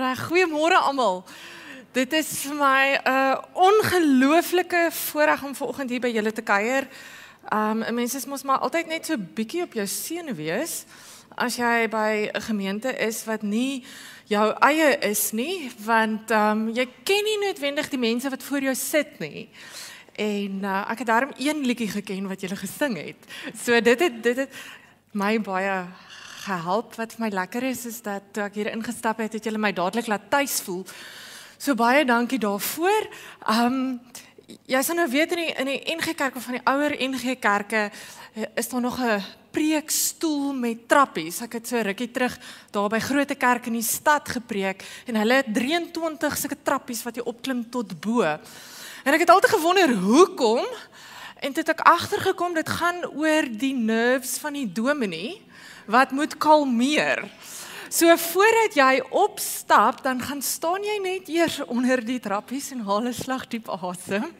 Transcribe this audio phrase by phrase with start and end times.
[0.00, 1.18] Reg, goeiemôre almal.
[1.92, 6.88] Dit is vir my 'n uh, ongelooflike voorreg om vanoggend hier by julle te kuier.
[7.52, 10.84] Um mense is mos maar altyd net so bietjie op jou senuwees
[11.36, 13.84] as jy by 'n gemeente is wat nie
[14.24, 18.74] jou eie is nie, want um jy ken nie noodwendig die mense wat voor jou
[18.74, 19.48] sit nie.
[20.16, 23.20] En uh, ek het daarom een liedjie geken wat jy gesing het.
[23.64, 24.52] So dit het dit het
[25.12, 25.84] my baie
[26.44, 26.94] gehelp.
[26.98, 29.72] Wat vir my lekker is is dat toe ek hier ingestap het, het julle my
[29.76, 30.84] dadelik laat tuis voel.
[31.60, 33.08] So baie dankie daarvoor.
[33.52, 34.00] Um
[34.66, 37.36] jy sal nou weet in die in die NG Kerk of van die ouer NG
[37.38, 41.40] Kerke eh, is daar nog 'n preekstoel met trappies.
[41.42, 42.38] Ek het so rukkie terug
[42.70, 47.16] daar by Grote Kerk in die stad gepreek en hulle het 23 sulke trappies wat
[47.16, 48.22] jy opklim tot bo.
[49.04, 50.64] En ek het altyd gewonder hoekom
[51.40, 55.49] en dit het ek agtergekom dit gaan oor die nerves van die dominee
[55.90, 57.24] wat moet kalmeer.
[57.90, 63.08] So voordat jy opstap, dan gaan staan jy net eers onder die trappies en haal
[63.08, 64.30] 'n slag diep asem.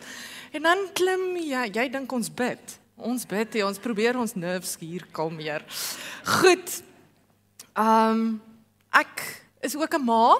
[0.52, 2.78] En dan klim jy, jy dink ons bid.
[2.97, 5.64] Ons bid, jy, ons probeer ons nerves hier kalmeer.
[6.24, 6.83] Goed.
[7.74, 8.42] Ehm um,
[8.91, 10.36] ek is ook 'n ma.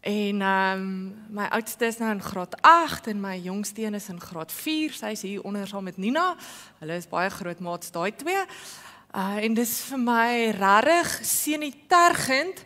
[0.00, 4.08] En ehm um, my oudste is nou in graad 8 en my jongste een is
[4.08, 4.92] in graad 4.
[4.92, 6.36] Sy is hier onder saam met Nina.
[6.78, 8.44] Hulle is baie groot maats daai twee.
[9.10, 12.60] Uh en dis vir my regtig senitergend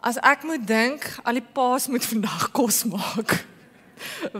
[0.00, 3.34] as ek moet dink al die paas moet vandag kos maak.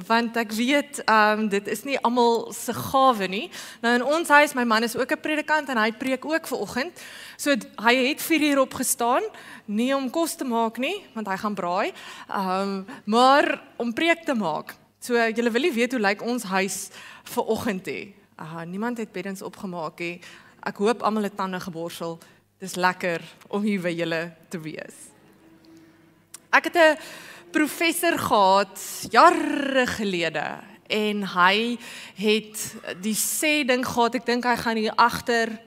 [0.08, 3.50] Want ek weet um dit is nie almal se gawe nie.
[3.84, 6.58] Nou in ons huis, my man is ook 'n predikant en hy preek ook ver
[6.58, 7.04] oggend.
[7.36, 7.52] So
[7.84, 9.22] hy het 4 uur opgestaan,
[9.66, 11.92] nie om kos te maak nie, want hy gaan braai,
[12.32, 14.72] um maar om preek te maak.
[15.00, 16.88] So julle wil nie weet hoe lyk ons huis
[17.24, 18.14] ver oggend hê.
[18.36, 20.20] Ah, niemand het beddens opgemaak nie.
[20.66, 22.16] Ek hoop almal het tande geborsel.
[22.58, 23.22] Dis lekker
[23.54, 24.96] om hier by julle te wees.
[26.50, 26.98] Ek het 'n
[27.52, 28.74] professor gehad
[29.10, 30.58] jare gelede
[30.90, 31.78] en hy
[32.14, 34.14] het die sê ding gehad.
[34.14, 35.58] Ek dink hy gaan hier agter.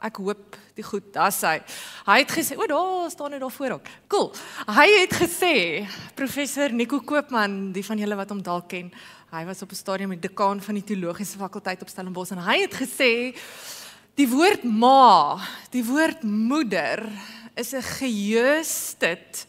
[0.00, 1.60] Ek hoop die goed, daar's hy.
[2.06, 3.86] Hy het gesê, o, daar staan hy daar voor ook.
[4.06, 4.32] Cool.
[4.66, 8.92] Hy het gesê, professor Nico Koopman, die van julle wat hom dalk ken,
[9.30, 12.60] hy was op 'n stadium die dekaan van die teologiese fakulteit op Stellenbosch en hy
[12.62, 13.34] het gesê
[14.18, 15.38] Die woord ma,
[15.70, 17.04] die woord moeder
[17.54, 19.46] is 'n geheustet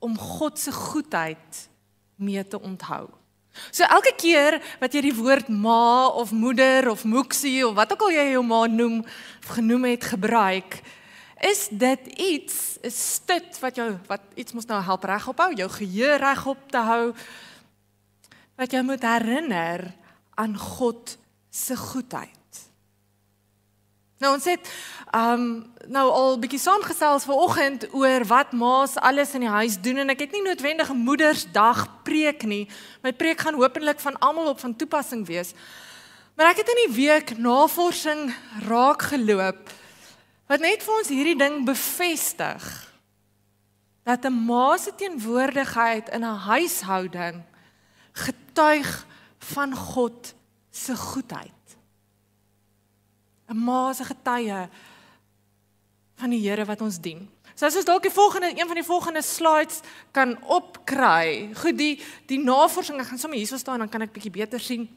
[0.00, 1.68] om God se goedheid
[2.16, 3.06] mee te onthou.
[3.70, 8.02] So elke keer wat jy die woord ma of moeder of moeksie of wat ook
[8.02, 9.04] al jy jou ma noem
[9.42, 10.80] of genoem het gebruik,
[11.40, 15.68] is dit iets, 'n stut wat jou wat iets mos nou help regop hou, jou
[15.68, 17.14] geheue regop te hou
[18.56, 19.94] wat jou moet herinner
[20.34, 21.18] aan God
[21.50, 22.41] se goedheid.
[24.22, 24.68] Nou ons het
[25.18, 25.46] um
[25.90, 30.22] nou al bietjie saamgesels vanoggend oor wat ma's alles in die huis doen en ek
[30.24, 32.68] het nie noodwendig moedersdag preek nie.
[33.02, 35.50] My preek gaan hopelik van almal op van toepassing wees.
[36.38, 38.30] Maar ek het in die week navorsing
[38.68, 39.74] raak geloop
[40.52, 42.62] wat net vir ons hierdie ding bevestig
[44.06, 47.42] dat 'n ma se teenwoordigheid in 'n huishouding
[48.12, 49.06] getuig
[49.38, 50.34] van God
[50.70, 51.61] se goedheid.
[53.52, 54.68] 'n ma se getuie
[56.16, 57.28] van die Here wat ons dien.
[57.54, 59.80] So as ons dalk die volgende een van die volgende slides
[60.10, 61.52] kan opkry.
[61.54, 64.88] Goed, die die navorsing, ek gaan sommer hierso staan dan kan ek bietjie beter sien.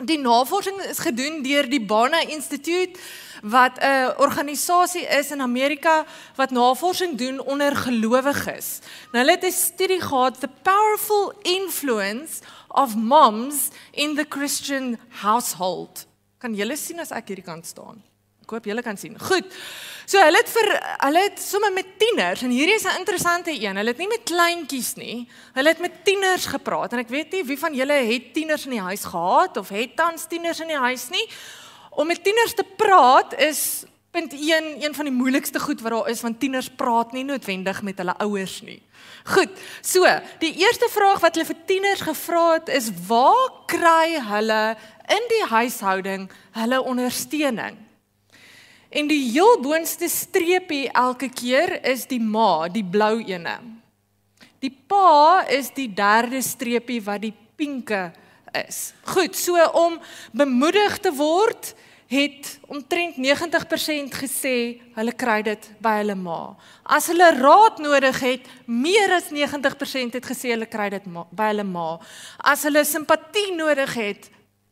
[0.00, 2.96] Die navorsing is gedoen deur die Bana Instituut
[3.42, 6.06] wat 'n organisasie is in Amerika
[6.36, 8.80] wat navorsing doen onder gelowiges.
[9.12, 16.09] Nou hulle het 'n studie gehad the powerful influence of moms in the Christian household.
[16.40, 18.00] Kan julle sien as ek hierdie kant staan?
[18.40, 19.12] Ek hoop julle kan sien.
[19.20, 19.50] Goed.
[20.08, 20.70] So hulle het vir
[21.04, 23.76] hulle het sommer met tieners en hierdie is 'n interessante een.
[23.76, 25.28] Hulle het nie met kleintjies nie.
[25.54, 28.70] Hulle het met tieners gepraat en ek weet nie wie van julle het tieners in
[28.72, 31.28] die huis gehad of het tans tieners in die huis nie.
[31.90, 36.08] Om met tieners te praat is punt 1 een van die moeilikste goed wat daar
[36.08, 38.82] is want tieners praat nie noodwendig met hulle ouers nie.
[39.24, 39.50] Goed.
[39.82, 40.06] So,
[40.38, 44.76] die eerste vraag wat hulle vir tieners gevra het is: "Waar kry hulle
[45.10, 47.76] in die huishouding hulle ondersteuning.
[48.90, 53.58] En die heel boonste streepie elke keer is die ma, die blou ene.
[54.60, 58.10] Die pa is die derde streepie wat die pinke
[58.66, 58.90] is.
[59.14, 59.96] Goed, so om
[60.36, 61.72] bemoedig te word,
[62.10, 64.54] het omtrent 90% gesê
[64.96, 66.56] hulle kry dit by hulle ma.
[66.82, 71.66] As hulle raad nodig het, meer as 90% het gesê hulle kry dit by hulle
[71.68, 71.92] ma.
[72.42, 74.26] As hulle simpatie nodig het,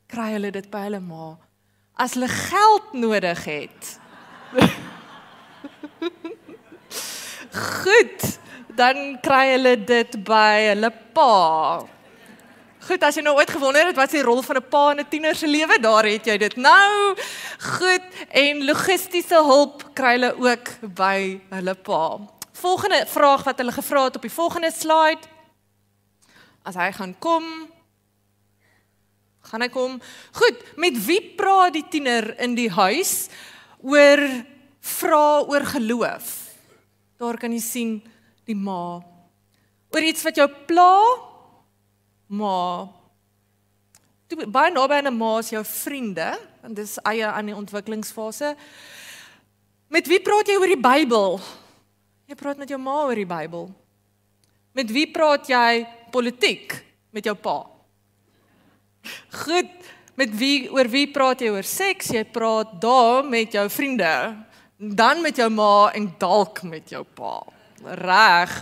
[0.08, 1.37] kry hulle dit by hulle ma.
[1.99, 3.94] As hulle geld nodig het.
[7.82, 8.38] Goed.
[8.78, 11.82] dan kry hulle dit by hulle pa.
[12.88, 15.00] Goed, as jy nou ooit gewonder het wat is die rol van 'n pa in
[15.00, 17.16] 'n tiener se lewe, daar het jy dit nou.
[17.58, 22.19] Goed, en logistiese hulp kry hulle ook by hulle pa.
[22.52, 25.26] Volgende vraag wat hulle gevra het op die volgende slide.
[26.62, 27.44] As hy gaan kom,
[29.48, 29.96] gaan hy kom.
[30.36, 33.28] Goed, met wie praat die tiener in die huis
[33.80, 34.22] oor
[34.98, 36.28] vra oor geloof?
[37.18, 37.94] Daar kan jy sien
[38.48, 39.00] die ma.
[39.88, 40.92] Oor iets wat jou pla?
[42.28, 42.86] Ma.
[44.28, 48.56] Toe baie naby aan 'n ma is jou vriende, want dis eie aan die ontwikkelingsfase.
[49.88, 51.40] Met wie praat jy oor die Bybel?
[52.28, 53.70] Jy praat met jou ma oor die Bybel.
[54.74, 56.84] Met wie praat jy politiek?
[57.10, 57.77] Met jou pa.
[59.44, 59.70] Goed,
[60.18, 62.10] met wie oor wie praat jy oor seks?
[62.14, 64.12] Jy praat daar met jou vriende,
[64.78, 67.40] dan met jou ma en dalk met jou pa.
[68.02, 68.54] Reg.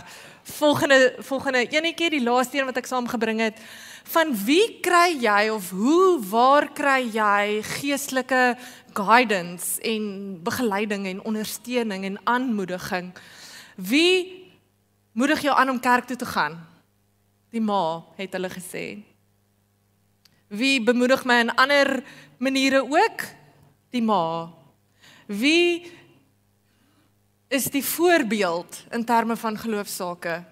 [0.47, 3.57] Volgende volgende enetjie die laaste een wat ek saamgebring het.
[4.07, 8.55] Van wie kry jy of hoe waar kry jy geestelike
[8.95, 13.11] guidance en begeleiding en ondersteuning en aanmoediging?
[13.75, 14.47] Wie
[15.11, 16.55] moedig jou aan om kerk toe te gaan?
[17.51, 18.85] Die ma het hulle gesê.
[20.47, 22.03] Wie bemoedig my in ander
[22.37, 23.25] maniere ook?
[23.89, 24.53] Die ma.
[25.27, 25.91] Wie
[27.47, 30.43] is die voorbeeld in terme van geloofsake?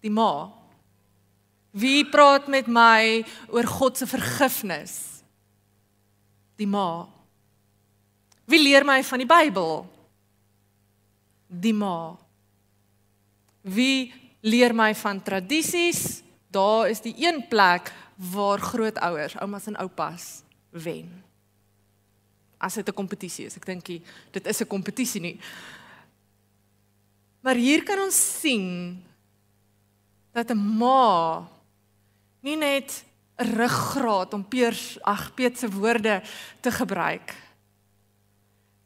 [0.00, 0.52] Die ma.
[1.70, 5.22] Wie praat met my oor God se vergifnis?
[6.56, 7.08] Die ma.
[8.44, 9.86] Wie leer my van die Bybel?
[11.50, 12.14] die ma.
[13.66, 16.22] Wie leer my van tradisies?
[16.50, 21.08] Daar is die een plek waar grootouers, oumas en oupas wen.
[22.58, 23.86] As dit 'n kompetisie is, ek dink
[24.30, 25.40] dit is 'n kompetisie nie.
[27.40, 29.02] Maar hier kan ons sien
[30.32, 31.48] dat 'n ma
[32.40, 33.04] nie net
[33.38, 36.22] 'n ruggraat om Peers ag Piet se woorde
[36.60, 37.34] te gebruik.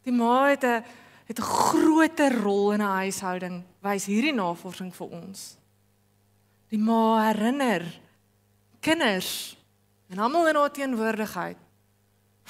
[0.02, 0.84] Die ma het 'n
[1.26, 5.56] het 'n groter rol in 'n huishouding, wys hierdie navorsing vir ons.
[6.69, 8.00] Die ma herinner
[8.84, 9.56] kinders
[10.12, 11.60] en almal in haar teenwoordigheid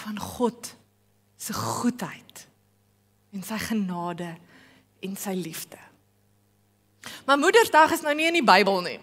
[0.04, 0.74] van God
[1.38, 2.46] se goedheid
[3.34, 4.34] en sy genade
[5.04, 5.78] en sy liefde.
[7.26, 8.98] Maar Moedersdag is nou nie in die Bybel nie.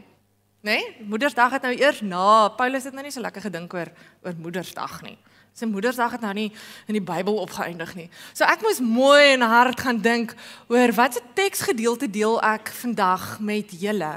[0.61, 0.77] Né?
[0.77, 1.05] Nee?
[1.09, 3.91] Moedersdag het nou eers na Paulus het nou nie so lekker gedink oor
[4.23, 5.17] oor Moedersdag nie.
[5.57, 6.49] Sy Moedersdag het nou nie
[6.87, 8.07] in die Bybel opgeëindig nie.
[8.33, 10.35] So ek moes mooi en hard gaan dink
[10.71, 14.13] oor watse teksgedeelte deel ek vandag met julle.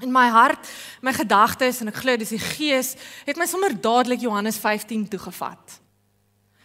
[0.00, 0.68] In my hart,
[1.00, 2.94] my gedagtes en ek glo dis die Gees
[3.26, 5.78] het my sommer dadelik Johannes 15 toegevat.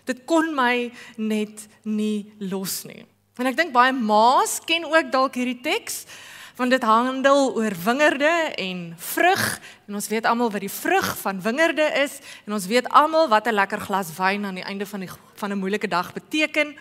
[0.07, 0.88] Dit kon my
[1.19, 3.03] net nie los nie.
[3.38, 6.06] En ek dink baie ma's ken ook dalk hierdie teks
[6.57, 9.44] want dit handel oor wingerde en vrug
[9.85, 13.47] en ons weet almal wat die vrug van wingerde is en ons weet almal wat
[13.47, 16.75] 'n lekker glas wyn aan die einde van die van 'n moeilike dag beteken.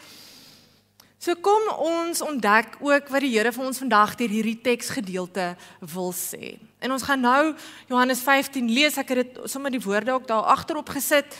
[1.18, 6.12] So kom ons ontdek ook wat die Here vir ons vandag deur hierdie teksgedeelte wil
[6.12, 6.56] sê.
[6.78, 7.54] En ons gaan nou
[7.88, 8.98] Johannes 15 lees.
[9.00, 11.38] Ek het dit sommer die woorde ook daar agterop gesit.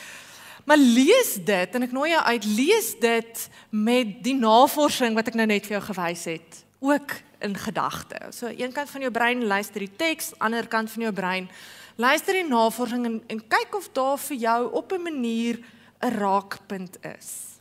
[0.66, 5.36] Maar lees dit en ek nooi jou uit lees dit met die navorsing wat ek
[5.38, 6.62] nou net vir jou gewys het.
[6.82, 8.18] Ook in gedagte.
[8.34, 11.50] So een kant van jou brein luister die teks, ander kant van jou brein
[12.00, 15.60] luister die navorsing en, en kyk of daar vir jou op 'n manier
[16.00, 17.55] 'n raakpunt is.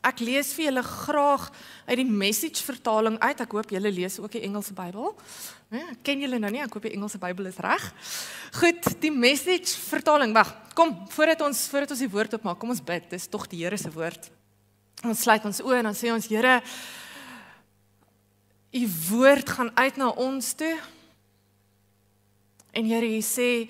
[0.00, 1.50] Ek lees vir julle graag
[1.86, 3.40] uit die message vertaling uit.
[3.44, 5.12] Ek hoop julle lees ook die Engelse Bybel.
[5.70, 6.62] Ja, ken julle nou nie?
[6.64, 7.84] Ek hoop die Engelse Bybel is reg.
[8.56, 10.32] Goed, die message vertaling.
[10.36, 13.10] Wag, kom voordat ons voordat ons die woord opmaak, kom ons bid.
[13.12, 14.30] Dis tog die Here se woord.
[15.04, 16.58] Ons sluit ons oë en dan sê ons Here,
[18.76, 20.74] u woord gaan uit na ons toe.
[22.72, 23.68] En Here, u sê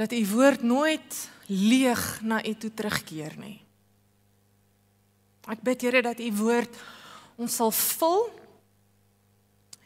[0.00, 1.18] dat u woord nooit
[1.52, 3.61] leeg na u toe terugkeer nie.
[5.50, 6.76] Ek bid Here dat u woord
[7.40, 8.28] ons sal vul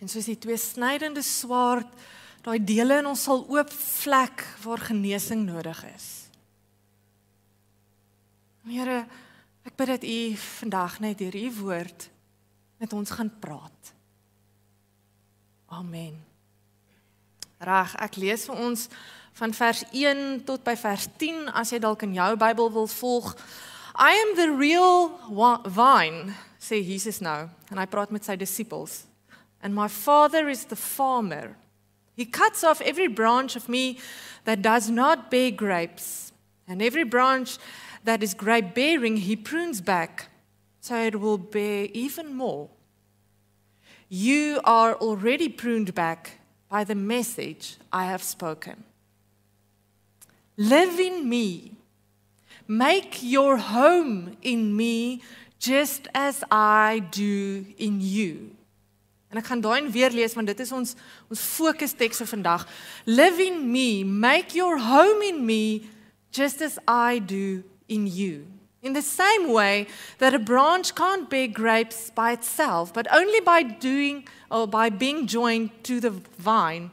[0.01, 1.89] en soos die twee snydende swaard
[2.45, 6.09] daai dele in ons sal oop vlek waar genesing nodig is.
[8.67, 9.05] Here,
[9.67, 12.09] ek bid dat u vandag net deur u woord
[12.83, 13.93] met ons gaan praat.
[15.75, 16.19] Amen.
[17.59, 18.87] Reg, ek lees vir ons
[19.37, 23.33] van vers 1 tot by vers 10 as jy dalk in jou Bybel wil volg.
[23.97, 25.09] I am the real
[25.67, 29.05] vine, sê Jesus nou, en hy praat met sy disippels.
[29.63, 31.57] And my father is the farmer.
[32.15, 33.99] He cuts off every branch of me
[34.45, 36.33] that does not bear grapes,
[36.69, 37.59] and every branch
[38.05, 40.29] that is grape bearing he prunes back
[40.81, 42.69] so it will bear even more.
[44.09, 46.39] you are already pruned back
[46.69, 48.85] by the message I have spoken.
[50.57, 51.76] Live in me.
[52.69, 55.23] Make your home in me
[55.59, 58.57] just as I do in you.
[59.31, 60.95] En ek gaan daai weer lees want dit is ons
[61.31, 62.67] ons fokus teks vir vandag.
[63.07, 65.89] Live in me, make your home in me
[66.31, 68.47] just as I do in you.
[68.83, 69.87] In the same way
[70.19, 75.27] that a branch can't bear grapes by itself, but only by doing or by being
[75.27, 76.91] joined to the vine,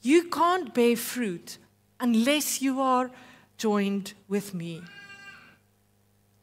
[0.00, 1.58] you can't bear fruit
[2.00, 3.10] unless you are
[3.58, 4.82] joined with me.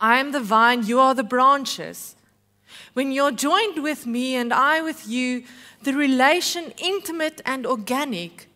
[0.05, 2.15] I am the vine, you are the branches.
[2.93, 5.45] When you're joined with me and I with you,
[5.81, 8.47] the relation intimate and organic,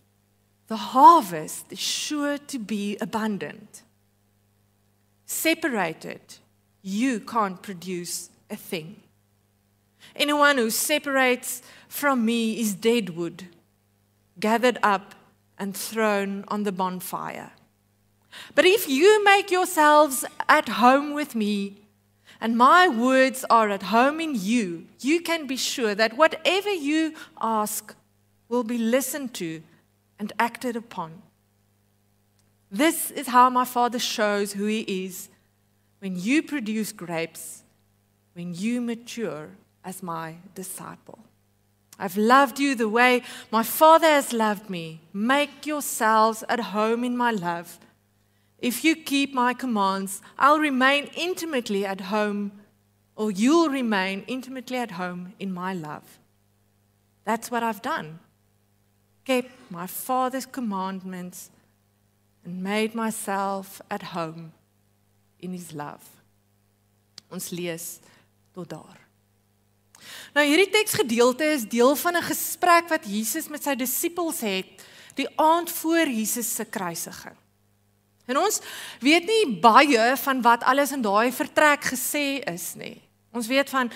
[0.67, 3.81] the harvest is sure to be abundant.
[5.25, 6.21] Separated,
[6.83, 8.97] you can't produce a thing.
[10.15, 13.47] Anyone who separates from me is dead wood,
[14.39, 15.15] gathered up
[15.57, 17.53] and thrown on the bonfire.
[18.55, 21.75] But if you make yourselves at home with me,
[22.41, 27.13] and my words are at home in you, you can be sure that whatever you
[27.41, 27.93] ask
[28.47, 29.61] will be listened to
[30.17, 31.21] and acted upon.
[32.71, 35.29] This is how my Father shows who He is
[35.99, 37.63] when you produce grapes,
[38.33, 39.49] when you mature
[39.83, 41.19] as my disciple.
[41.97, 45.01] I've loved you the way my Father has loved me.
[45.11, 47.79] Make yourselves at home in my love.
[48.61, 52.51] If you keep my commands, I'll remain intimately at home,
[53.15, 56.19] or you'll remain intimately at home in my love.
[57.23, 58.19] That's what I've done.
[59.23, 61.49] Kept my Father's commandments
[62.43, 64.51] and made myself at home
[65.39, 66.03] in his love.
[67.31, 67.99] Ons lees
[68.53, 68.97] tot daar.
[70.33, 74.65] Nou hierdie teksgedeelte is deel van 'n gesprek wat Jesus met sy disippels het
[75.15, 77.35] die aand voor Jesus se kruisiging.
[78.29, 78.59] En ons
[79.01, 82.99] weet nie baie van wat alles in daai vertrek gesê is nie.
[83.33, 83.89] Ons weet van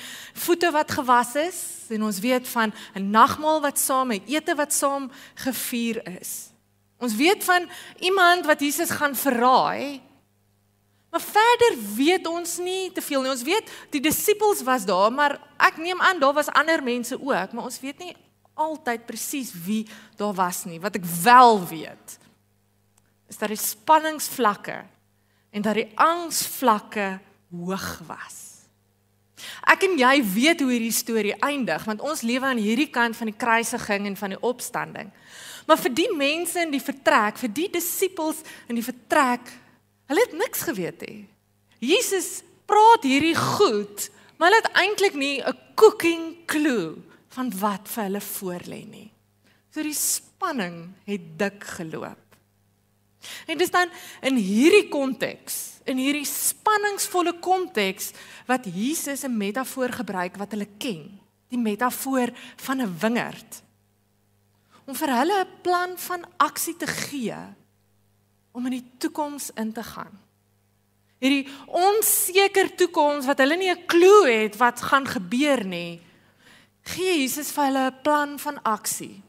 [0.45, 1.59] voete wat gewas is
[1.93, 6.49] en ons weet van 'n nagmaal wat saam het, ete wat saam gevier is.
[6.97, 10.01] Ons weet van iemand wat Jesus gaan verraai.
[11.09, 13.29] Maar verder weet ons nie te veel nie.
[13.29, 17.51] Ons weet die disippels was daar, maar ek neem aan daar was ander mense ook,
[17.51, 18.15] maar ons weet nie
[18.53, 20.79] altyd presies wie daar was nie.
[20.81, 22.17] Wat ek wel weet,
[23.33, 24.83] is dat die spanningsvlakke
[25.53, 27.17] en dat die angsvlakke
[27.53, 28.39] hoog was.
[29.67, 33.31] Ek en jy weet hoe hierdie storie eindig want ons lewe aan hierdie kant van
[33.31, 35.09] die kruisiging en van die opstanding.
[35.67, 39.51] Maar vir die mense in die vertrek, vir die disippels in die vertrek,
[40.11, 41.23] hulle het niks geweet nie.
[41.83, 47.01] Jesus praat hierdie goed, maar hulle het eintlik nie 'n cooking clue
[47.33, 49.11] van wat vir hulle voorlê nie.
[49.73, 52.22] So die spanning het dik geloop.
[53.47, 53.89] En dis dan
[54.21, 58.11] in hierdie konteks, in hierdie spanningsvolle konteks
[58.47, 63.61] wat Jesus 'n metafoor gebruik wat hulle ken, die metafoor van 'n wingerd.
[64.85, 67.35] Om vir hulle 'n plan van aksie te gee
[68.51, 70.19] om in die toekoms in te gaan.
[71.23, 76.01] Hierdie onseker toekoms wat hulle nie 'n klou het wat gaan gebeur nie,
[76.83, 79.21] gee Jesus vir hulle 'n plan van aksie.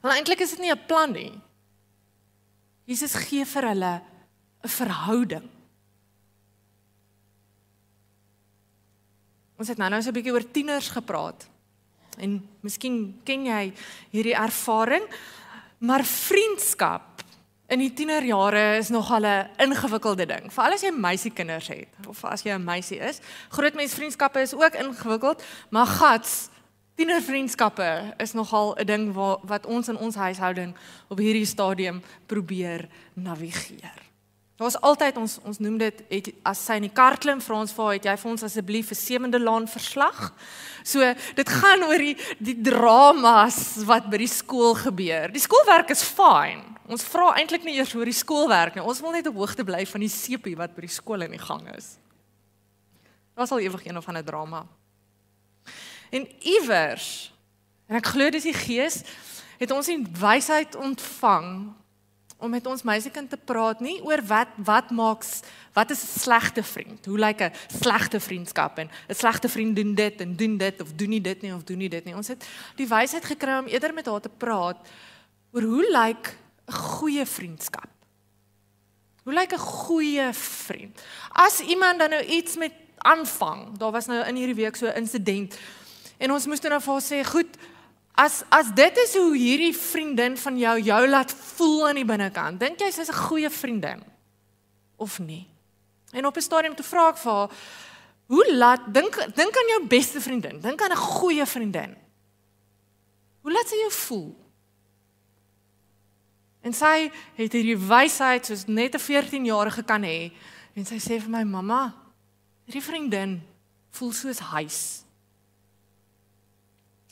[0.00, 1.32] Want eintlik is dit nie 'n plan nie.
[2.84, 4.02] Jesus gee vir hulle
[4.64, 5.48] 'n verhouding.
[9.58, 11.48] Ons het nou nou so 'n bietjie oor tieners gepraat.
[12.18, 13.72] En miskien ken jy
[14.10, 15.02] hierdie ervaring,
[15.78, 17.14] maar vriendskap
[17.66, 20.52] in die tienerjare is nog al 'n ingewikkelde ding.
[20.52, 23.20] Veral as jy meisiekinders het of as jy 'n meisie is.
[23.48, 26.48] Grootmensvriendskappe is ook ingewikkeld, maar gats
[26.94, 30.74] Tienervriendskappe is nogal 'n ding wat wat ons in ons huishouding
[31.08, 34.04] op hierdie stadium probeer navigeer.
[34.54, 37.72] Daar's altyd ons ons noem dit het, as sy in die kar klim vir ons
[37.74, 40.32] vir het jy vir ons asseblief 'n sewende laan verslag.
[40.84, 45.32] So dit gaan oor die die dramas wat by die skool gebeur.
[45.32, 46.62] Die skoolwerk is fyn.
[46.86, 48.84] Ons vra eintlik nie eers oor die skoolwerk nie.
[48.84, 51.38] Ons wil net op hoogte bly van die sepie wat by die skool in die
[51.38, 51.98] gang is.
[53.34, 54.66] Daar's al ewig een of ander drama.
[56.14, 57.32] En iewers
[57.90, 59.02] en ek glo dis die Gees
[59.58, 61.48] het ons die wysheid ontvang
[62.44, 65.40] om met ons meisiekind te praat nie oor wat wat maaks
[65.74, 67.06] wat is 'n slegte vriend?
[67.06, 70.92] Hoe lyk 'n slegte vriendskap en 'n slegte vriend doen dit en doen dit of
[70.92, 72.14] doen nie dit nie of doen nie dit nie.
[72.14, 74.76] Ons het die wysheid gekry om eerder met haar te praat
[75.52, 76.36] oor hoe lyk
[76.68, 77.90] 'n goeie vriendskap?
[79.24, 81.02] Hoe lyk 'n goeie vriend?
[81.32, 84.96] As iemand dan nou iets met aanvang, daar was nou in hierdie week so 'n
[84.96, 85.58] insident
[86.18, 87.56] En ons moes toe nou vir haar sê, "Goed,
[88.14, 92.60] as as dit is hoe hierdie vriendin van jou jou laat voel aan die binnekant,
[92.60, 94.02] dink jy sy's 'n goeie vriendin
[94.96, 95.48] of nie?"
[96.12, 97.50] En op 'n stadium toe vra ek vir haar,
[98.26, 101.96] "Hoe laat dink dink aan jou beste vriendin, dink aan 'n goeie vriendin.
[103.40, 104.44] Hoe laat sy jou voel?"
[106.64, 110.32] En sy het hierdie wysheid soos net 'n 14-jarige kan hê
[110.74, 111.94] en sy sê vir my mamma,
[112.64, 113.42] hierdie vriendin
[113.90, 115.03] voel soos huis.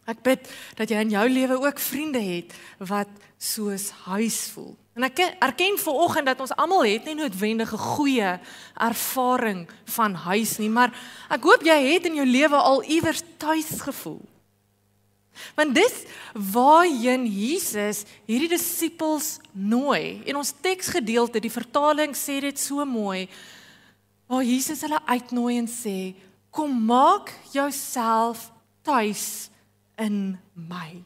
[0.07, 4.75] Ek bid dat jy in jou lewe ook vriende het wat soos huis voel.
[4.99, 8.41] En ek erken ver oggend dat ons almal het nie noodwendig 'n goeie
[8.77, 10.93] ervaring van huis nie, maar
[11.31, 14.21] ek hoop jy het in jou lewe al iewers tuis gevoel.
[15.55, 16.05] Want dis
[16.35, 20.23] waarheen Jesus hierdie disippels nooi.
[20.27, 23.29] En ons teksgedeelte, die vertaling sê dit so mooi.
[24.27, 26.15] Waar Jesus hulle uitnooi en sê,
[26.51, 28.51] "Kom maak jouself
[28.83, 29.51] tuis
[29.97, 31.03] in my.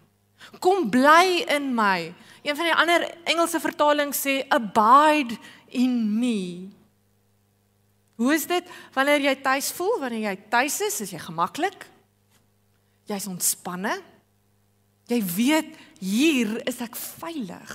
[0.59, 6.69] Kom bly in my." Een van die ander Engelse vertalings sê, "Abide in me."
[8.17, 9.99] Hoe is dit wanneer jy tuis voel?
[10.01, 11.87] Wanneer jy tuis is, is jy gemaklik?
[13.05, 13.93] Jy's ontspanne?
[15.07, 17.75] Jy weet hier is ek veilig.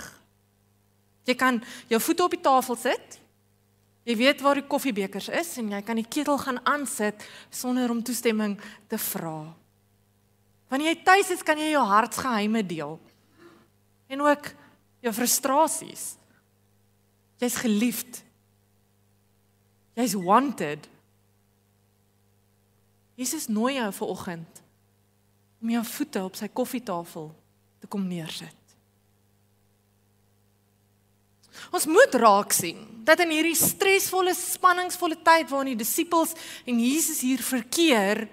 [1.24, 3.18] Jy kan jou voete op die tafel sit.
[4.02, 7.22] Jy weet waar die koffiebekers is en jy kan die ketel gaan aansit
[7.54, 8.56] sonder om toestemming
[8.90, 9.52] te vra.
[10.72, 12.96] Wanneer jy tuis is, kan jy jou hartsgeheime deel.
[14.08, 14.48] En ook
[15.04, 16.14] jou frustrasies.
[17.42, 18.22] Jy's geliefd.
[19.98, 20.88] Jy's wanted.
[23.20, 24.62] Jesus nooi jou vir oggend
[25.62, 27.28] om jou voete op sy koffietafel
[27.82, 28.56] te kom neersit.
[31.70, 36.32] Ons moet raak sien dat in hierdie stresvolle, spanningsvolle tyd waarin die disippels
[36.64, 38.24] en Jesus hier verkeer,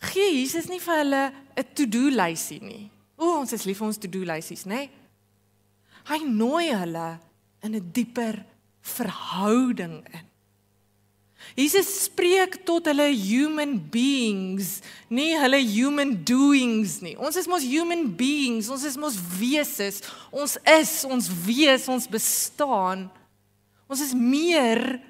[0.00, 2.90] gee Jesus nie vir hulle 'n to-do lysie nie.
[3.18, 4.74] O, ons is lief vir ons to-do lysies, nê?
[4.74, 4.90] Nee?
[6.08, 7.20] Hy nooi hulle
[7.62, 8.44] in 'n dieper
[8.80, 10.26] verhouding in.
[11.56, 17.16] Jesus spreek tot hulle human beings, nie hulle human doings nie.
[17.18, 20.00] Ons is mos human beings, ons is mos wesens.
[20.30, 23.08] Ons is, ons wees, ons bestaan.
[23.90, 25.00] Ons is meer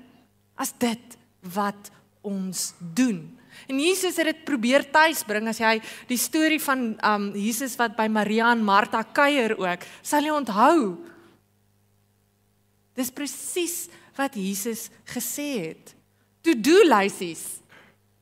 [0.56, 1.18] as dit
[1.54, 1.90] wat
[2.24, 3.20] ons doen.
[3.68, 5.76] En Jesus het dit probeer tuisbring as jy
[6.08, 10.96] die storie van um Jesus wat by Maria en Martha kuier ook, sal jy onthou.
[12.96, 15.94] Dis presies wat Jesus gesê het
[16.44, 17.60] to-do lysies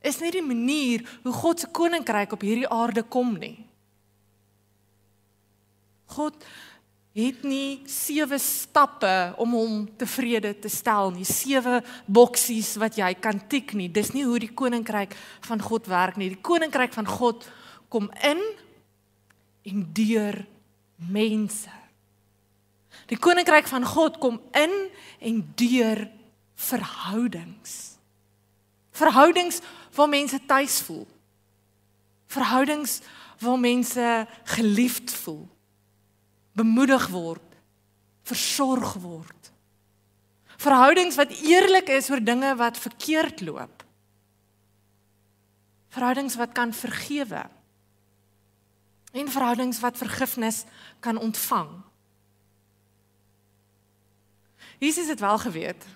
[0.02, 3.56] is nie die manier hoe God se koninkryk op hierdie aarde kom nie.
[6.14, 6.44] God
[7.18, 13.40] het nie sewe stappe om hom tevrede te stel nie, sewe boksies wat jy kan
[13.50, 13.88] tik nie.
[13.90, 15.16] Dis nie hoe die koninkryk
[15.48, 16.30] van God werk nie.
[16.34, 17.48] Die koninkryk van God
[17.90, 18.42] kom in
[19.68, 20.44] en deur
[20.96, 21.74] mense.
[23.08, 24.74] Die koninkryk van God kom in
[25.18, 26.06] en deur
[26.58, 27.98] verhoudings.
[28.90, 29.60] Verhoudings
[29.94, 31.06] waar mense tuis voel.
[32.26, 33.00] Verhoudings
[33.38, 35.46] waar mense geliefd voel.
[36.58, 37.44] Bemoedig word,
[38.26, 39.52] versorg word.
[40.58, 43.84] Verhoudings wat eerlik is oor dinge wat verkeerd loop.
[45.94, 47.44] Verhoudings wat kan vergewe.
[49.14, 50.64] En verhoudings wat vergifnis
[51.00, 51.70] kan ontvang.
[54.78, 55.86] Jesus het wel geweet.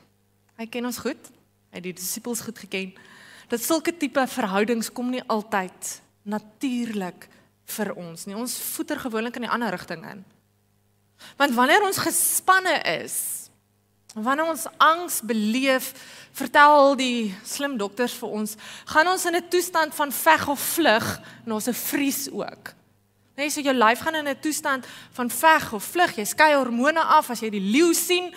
[0.59, 1.31] Hy ken ons goed
[1.73, 2.93] het die disippels goed geken
[3.49, 5.89] dat sulke tipe verhoudings kom nie altyd
[6.23, 7.27] natuurlik
[7.77, 8.37] vir ons nie.
[8.37, 10.23] Ons voeter gewoonlik in die ander rigting in.
[11.37, 13.17] Want wanneer ons gespanne is,
[14.15, 15.93] wanneer ons angs beleef,
[16.33, 18.55] vertel die slim dokters vir ons,
[18.85, 22.75] gaan ons in 'n toestand van veg of vlug en ons se vries ook.
[23.37, 26.17] Nee, so jou lyf gaan in 'n toestand van veg of vlug.
[26.17, 28.35] Jy skei hormone af as jy die leeu sien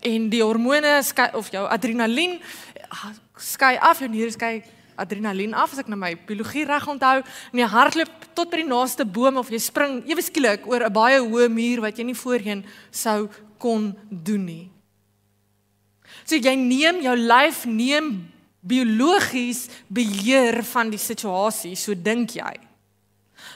[0.00, 2.40] en die hormone skei of jou adrenalien
[2.88, 4.62] ah, skei af en hier skei
[5.00, 8.68] adrenalien af as ek nou my biologie reg onthou en jy hardloop tot by die
[8.68, 12.20] naaste boom of jy spring ewe skielik oor 'n baie hoë muur wat jy nie
[12.24, 14.70] voorheen sou kon doen nie.
[16.24, 22.54] So jy neem jou lyf neem biologies beheer van die situasie, so dink jy.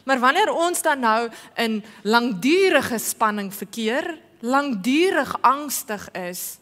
[0.04, 1.28] Maar wanneer ons dan nou
[1.60, 6.58] in langdurige spanning verkeer, langdurig angstig is,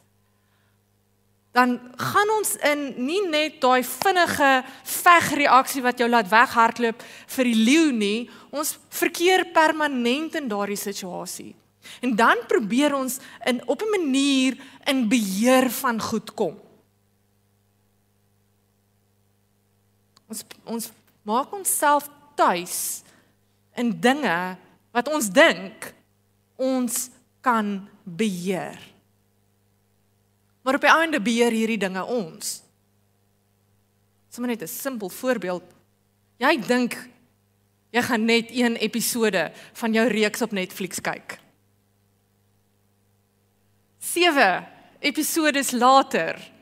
[1.52, 4.52] dan gaan ons in nie net daai vinnige
[4.88, 7.02] vegreaksie wat jou laat weghardloop
[7.36, 11.52] vir die leeu nie, ons verkeer permanent in daardie situasie.
[12.00, 16.56] En dan probeer ons in op 'n manier in beheer van goed kom.
[20.28, 20.90] Ons ons
[21.22, 23.02] maak ons self tuis
[23.76, 24.56] in dinge
[24.90, 25.94] wat ons dink
[26.56, 27.10] ons
[27.40, 28.91] kan beheer.
[30.62, 32.62] Maar op die einde beheer hierdie dinge ons.
[34.30, 35.62] Sommige net 'n simpel voorbeeld.
[36.38, 37.08] Jy dink
[37.90, 41.38] jy gaan net een episode van jou reeks op Netflix kyk.
[43.98, 44.66] 7
[45.00, 46.52] episodes later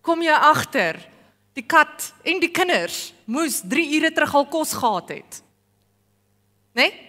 [0.00, 0.98] kom jy agter
[1.54, 5.42] die kat en die kinders moes 3 ure terug al kos gehad het.
[6.74, 6.82] Né?
[6.82, 7.00] Nee?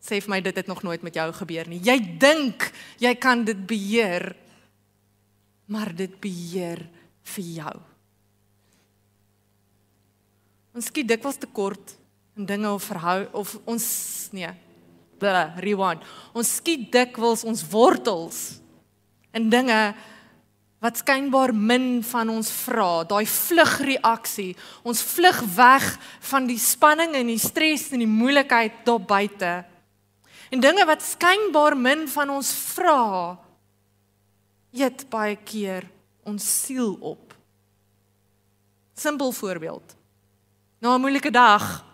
[0.00, 1.78] Sê vir my dit het nog nooit met jou gebeur nie.
[1.84, 4.32] Jy dink jy kan dit beheer,
[5.70, 6.82] maar dit beheer
[7.34, 7.76] vir jou.
[10.74, 11.94] Ons skiet dikwels tekort
[12.38, 13.86] in dinge of verhou of ons
[14.34, 14.50] nee.
[15.20, 16.02] Blah, rewind.
[16.32, 18.60] Ons skiet dikwels ons wortels
[19.36, 19.78] in dinge
[20.80, 24.54] wat skynbaar min van ons vra, daai vlugreaksie.
[24.80, 25.90] Ons vlug weg
[26.30, 29.52] van die spanning en die stres en die moeilikheid daar buite.
[30.50, 33.36] En dinge wat skynbaar min van ons vra,
[34.72, 35.88] eet baie keer
[36.22, 37.34] ons siel op.
[38.94, 39.96] Simpel voorbeeld.
[40.78, 41.84] Na 'n moeilike dag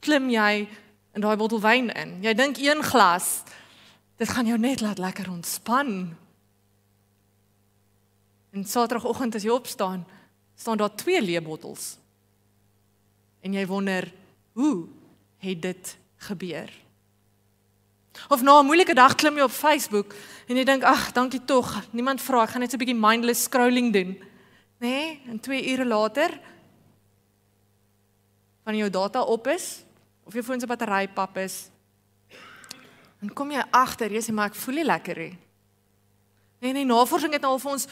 [0.00, 0.68] klim jy
[1.14, 2.22] in daai bottel wyn in.
[2.22, 3.42] Jy dink een glas,
[4.16, 6.16] dit gaan jou net laat lekker ontspan.
[8.52, 10.06] En Saterdagoggend as jy opstaan,
[10.54, 11.96] staan daar twee leë bottels.
[13.40, 14.12] En jy wonder,
[14.52, 14.86] hoe
[15.38, 16.81] het dit gebeur?
[18.28, 20.14] Of na 'n moeilike dag klim jy op Facebook
[20.48, 21.82] en jy dink, "Ag, dankie tog.
[21.92, 24.16] Niemand vra, ek gaan net so 'n bietjie mindless scrolling doen."
[24.80, 24.88] Nê?
[24.88, 25.22] Nee?
[25.28, 26.40] En 2 ure later
[28.64, 29.84] van jou data op is
[30.24, 31.70] of jou foon se battery pap is.
[33.22, 35.38] En kom jy agter, jy sê maar ek voel nie lekker nie.
[36.62, 37.86] Nee, nee, navorsing het al vir ons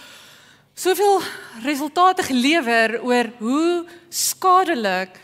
[0.75, 1.21] soveel
[1.63, 5.19] resultate gelewer oor hoe skadelik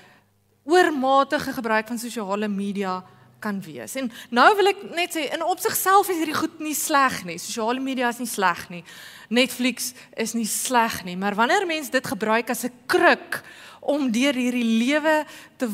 [0.66, 3.04] oormatige gebruik van sosiale media
[3.46, 3.94] kan wees.
[4.00, 7.38] En nou wil ek net sê in opsigself is hierdie goed nie sleg nie.
[7.42, 8.82] Sosiale media is nie sleg nie.
[9.30, 13.42] Netflix is nie sleg nie, maar wanneer mens dit gebruik as 'n kruk
[13.80, 15.24] om deur hierdie lewe
[15.58, 15.68] te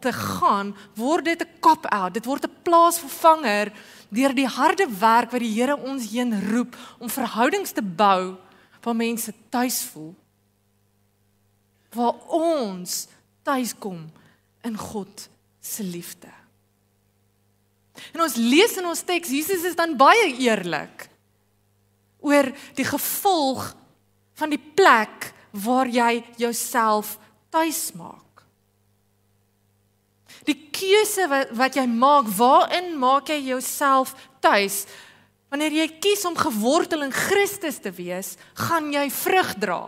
[0.00, 2.14] te gaan, word dit 'n cop out.
[2.14, 3.72] Dit word 'n plaasvervanger
[4.10, 8.36] deur die harde werk wat die Here ons heen roep om verhoudings te bou
[8.82, 10.14] waar mense tuis voel.
[11.90, 13.08] Waar ons
[13.42, 14.10] tuis kom
[14.62, 15.28] in God
[15.60, 16.37] se liefde.
[18.14, 21.08] En ons lees in ons teks Jesus is dan baie eerlik
[22.18, 23.72] oor die gevolg
[24.38, 27.16] van die plek waar jy jouself
[27.54, 28.24] tuis maak.
[30.48, 34.84] Die keuse wat wat jy maak, waarin maak jy jouself tuis?
[35.52, 39.82] Wanneer jy kies om gewortel in Christus te wees, gaan jy vrug dra.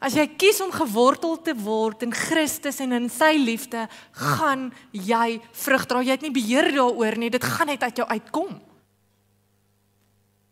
[0.00, 3.84] As jy kies om gewortel te word in Christus en in sy liefde,
[4.16, 6.00] gaan jy vrug dra.
[6.00, 8.54] Jy het nie beheer daaroor nie, dit gaan net uit jou uitkom.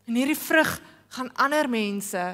[0.05, 0.75] En hierdie vrug
[1.17, 2.25] gaan ander mense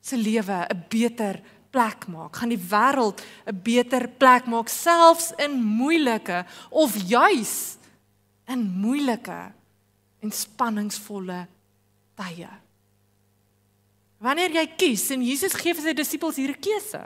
[0.00, 5.62] se lewe 'n beter plek maak, gaan die wêreld 'n beter plek maak selfs in
[5.62, 7.76] moeilike of juis
[8.48, 9.52] in moeilike
[10.20, 11.46] en spanningsvolle
[12.16, 12.48] tye.
[14.22, 17.02] Wanneer jy kies en Jesus gee vir sy disippels hier 'n keuse.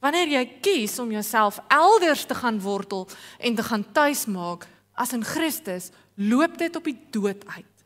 [0.00, 3.08] Wanneer jy kies om jouself elders te gaan wortel
[3.38, 7.76] en te gaan tuis maak as in Christus, loop dit op die dood uit.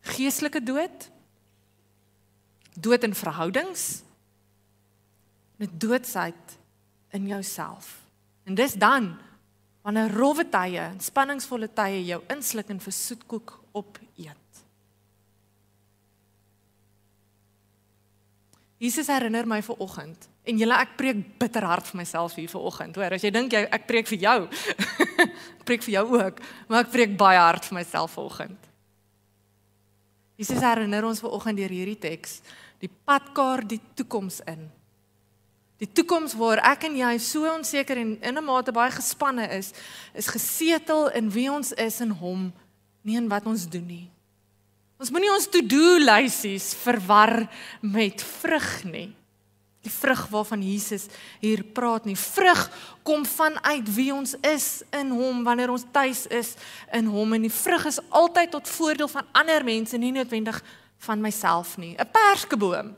[0.00, 1.10] Geestelike dood,
[2.74, 4.02] dood in verhoudings,
[5.58, 6.58] 'n doodsheid
[7.10, 8.00] in jouself.
[8.44, 9.18] En dis dan
[9.82, 14.45] wanneer rowwe tye en spanningsvolle tye jou insluk en vir soetkoek opeet.
[18.78, 22.66] Jesus herinner my ver oggend en julle ek preek bitter hard vir myself hier ver
[22.68, 22.96] oggend.
[22.96, 24.38] Hoor, as jy dink jy ek preek vir jou,
[25.66, 28.70] preek vir jou ook, maar ek preek baie hard vir myself ver oggend.
[30.36, 32.40] Jesus herinner ons ver oggend deur hierdie teks
[32.82, 34.66] die padkaart die toekoms in.
[35.80, 39.72] Die toekoms waar ek en jy so onseker en in 'n mate baie gespanne is,
[40.14, 42.52] is gesetel in wie ons is in hom,
[43.02, 44.10] nie in wat ons doen nie.
[44.96, 47.44] Ons moenie ons to-do lysies verwar
[47.84, 49.10] met vrug nie.
[49.84, 51.06] Die vrug waarvan Jesus
[51.42, 52.16] hier praat nie.
[52.16, 52.62] Vrug
[53.06, 56.54] kom vanuit wie ons is in hom wanneer ons tuis is
[56.96, 60.62] in hom en die vrug is altyd tot voordeel van ander mense, nie noodwendig
[61.06, 61.94] van myself nie.
[61.94, 62.96] 'n Perskeboom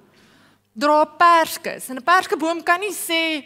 [0.78, 1.88] dra perskes.
[1.88, 3.44] En 'n perskeboom kan nie sê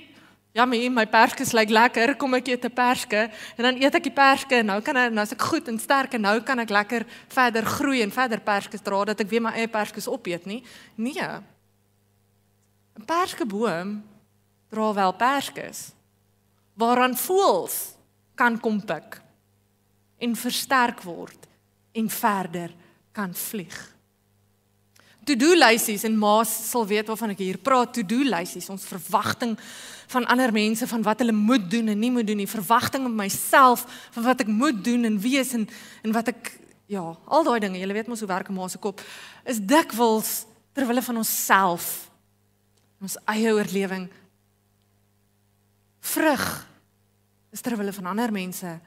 [0.52, 4.04] ja, my my perskes lyk lekker, kom ek eet 'n perske en dan eet ek
[4.04, 6.58] die perske en nou kan ek nou as ek goed en sterk en nou kan
[6.58, 10.46] ek lekker verder groei en verder perskes dra dat ek weer my eie perskes opeet
[10.46, 10.62] nie.
[10.96, 11.40] Nee.
[12.98, 14.02] 'n Perskeboom
[14.70, 15.92] dra wel perskes
[16.74, 17.96] waaraan voels
[18.34, 19.20] kan kom pik
[20.18, 21.48] en versterk word
[21.92, 22.70] en verder
[23.12, 23.92] kan vlieg.
[25.24, 27.92] To-do lysies en maas sal weet waarvan ek hier praat.
[27.94, 29.54] To-do lysies, ons verwagting
[30.12, 33.16] van ander mense van wat hulle moet doen en nie moet doen nie, verwagting op
[33.16, 35.68] myself van wat ek moet doen en wees en
[36.02, 36.52] en wat ek
[36.92, 39.00] ja, al daai dinge, jy weet mos hoe werk 'n ma se kop,
[39.44, 42.10] is dikwels ter wille van onsself
[43.00, 44.10] ons eie oorlewing
[46.00, 46.68] vrug
[47.52, 48.80] is ter wille van ander mense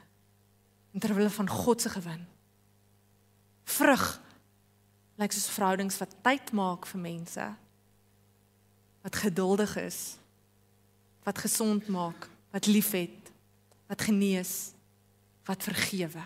[0.94, 2.26] en ter wille van God se gewin.
[3.64, 4.06] Vrug
[5.20, 7.46] lyk soos verhoudings wat tyd maak vir mense
[9.06, 10.18] wat geduldig is,
[11.26, 13.32] wat gesond maak, wat liefhet,
[13.90, 14.72] wat genees,
[15.46, 16.24] wat vergewe.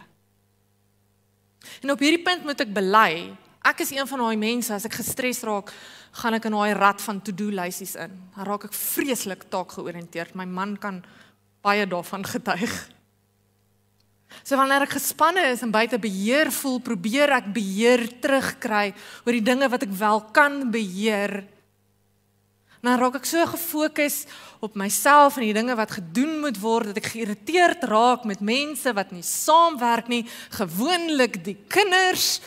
[1.84, 3.12] En op hierdie punt moet ek bely,
[3.68, 5.72] ek is een van daai mense as ek gestres raak,
[6.20, 8.14] gaan ek in daai rat van to-do lysies in.
[8.36, 10.36] Dan raak ek vreeslik taakgeoriënteerd.
[10.40, 11.04] My man kan
[11.64, 12.74] baie daarvan getuig.
[14.46, 18.92] So wanneer ek gespanne is en buite beheer voel, probeer ek beheer terugkry
[19.26, 21.42] oor die dinge wat ek wel kan beheer.
[22.80, 24.24] Dan raak ek so gefokus
[24.60, 28.92] op myself en die dinge wat gedoen moet word dat ek geïrriteerd raak met mense
[28.96, 32.40] wat nie saamwerk nie, gewoonlik die kinders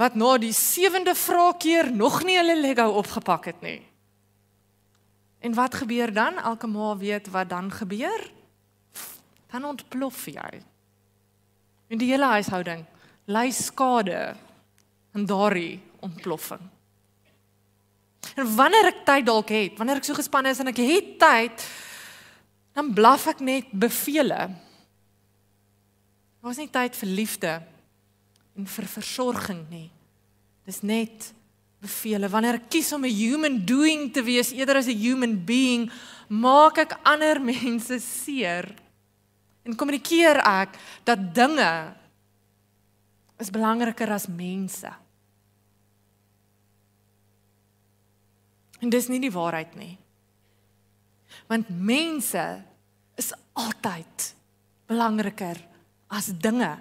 [0.00, 3.80] wat na die sewende vraagkeer nog nie hulle Lego opgepak het nie.
[5.40, 6.36] En wat gebeur dan?
[6.40, 8.24] Elke ma weet wat dan gebeur.
[9.52, 10.60] Dan ontplof jy.
[11.88, 12.84] En die hele huishouding
[13.30, 14.34] ly skade
[15.14, 16.62] in daardie ontploffing.
[18.36, 21.64] En wanneer ek tyd dalk het, wanneer ek so gespanne is en ek het tyd,
[22.76, 24.48] dan blaf ek net bevele.
[26.40, 27.52] Daar's nie tyd vir liefde
[28.56, 29.88] en vir versorging nie.
[30.68, 31.32] Dis net
[31.80, 32.28] beveel.
[32.28, 35.90] Wanneer ek kies om 'n human doing te wees eerder as 'n human being,
[36.28, 38.68] maak ek ander mense seer.
[39.64, 41.94] En kommunikeer ek dat dinge
[43.38, 44.88] is belangriker as mense.
[48.80, 49.96] En dis nie die waarheid nie.
[51.50, 52.44] Want mense
[53.20, 54.30] is altyd
[54.90, 55.58] belangriker
[56.10, 56.72] as dinge.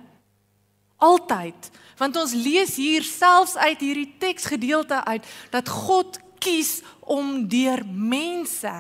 [0.97, 1.69] Altyd.
[1.99, 8.73] Want ons lees hier selfs uit hierdie teksgedeelte uit dat God kies om deur mense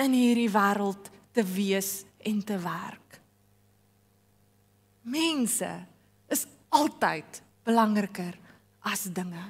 [0.00, 3.20] in hierdie wêreld te wees en te werk.
[5.08, 5.70] Mense
[6.28, 8.34] is altyd belangriker
[8.84, 9.44] as dinge.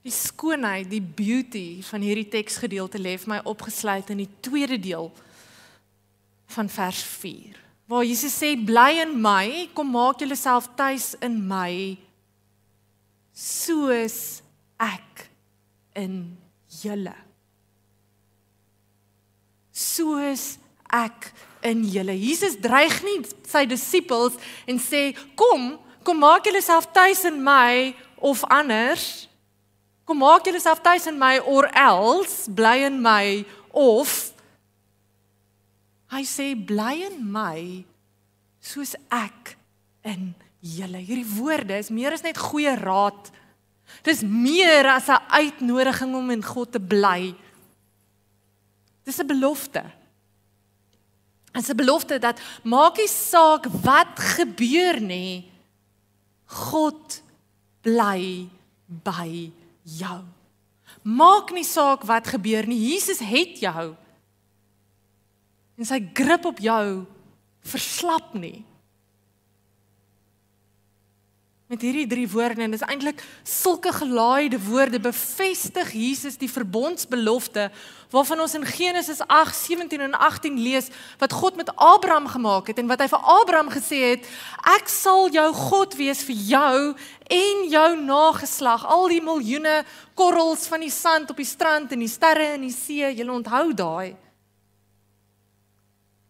[0.00, 5.10] Die skoonheid, die beauty van hierdie teksgedeelte lê vir my opgesluit in die tweede deel
[6.54, 7.58] van vers 4.
[7.90, 11.98] Waar Jesus sê bly in my, kom maak julleself tuis in my
[13.34, 14.40] soos
[14.80, 15.26] ek
[15.98, 16.36] in
[16.80, 17.14] julle.
[19.72, 20.58] Soos
[20.92, 21.30] ek
[21.66, 22.16] in julle.
[22.16, 24.36] Jesus dreig nie sy disippels
[24.68, 29.29] en sê kom, kom maak julleself tuis in my of anders.
[30.10, 34.10] Kom maak julleself tuis in my or else bly in my of
[36.10, 37.84] Hy sê bly in my
[38.58, 39.52] soos ek
[40.02, 40.98] in julle.
[40.98, 43.30] Hierdie woorde is meer as net goeie raad.
[44.02, 47.30] Dis meer as 'n uitnodiging om in God te bly.
[49.06, 49.84] Dis 'n belofte.
[51.54, 55.46] Dis 'n belofte dat maak nie saak wat gebeur nie.
[56.46, 57.22] God
[57.82, 58.50] bly
[58.88, 59.52] by
[59.98, 60.20] jou.
[61.02, 62.78] Maak nie saak wat gebeur nie.
[62.92, 63.94] Jesus het jou
[65.80, 67.06] en sy grip op jou
[67.64, 68.60] verslap nie.
[71.70, 74.98] Met hierdie drie woorde en dis eintlik sulke gelaaide woorde.
[74.98, 77.68] Bevestig Jesus die verbondsbelofte
[78.10, 80.88] waarvan ons in Genesis 8:17 en 18 lees
[81.22, 84.26] wat God met Abraham gemaak het en wat hy vir Abraham gesê het
[84.66, 86.96] ek sal jou God wees vir jou
[87.38, 88.82] en jou nageslag.
[88.82, 89.84] Al die miljoene
[90.18, 93.70] korrels van die sand op die strand en die sterre in die see jy onthou
[93.78, 94.16] daai?